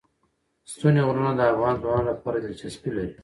[0.71, 3.11] ستوني غرونه د افغان ځوانانو لپاره دلچسپي لري.